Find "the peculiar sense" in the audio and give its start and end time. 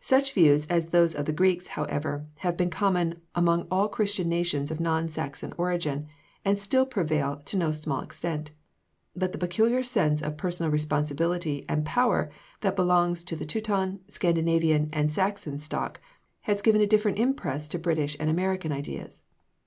9.32-10.22